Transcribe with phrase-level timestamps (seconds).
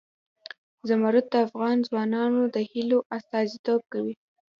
[0.87, 4.15] زمرد د افغان ځوانانو د هیلو استازیتوب کوي.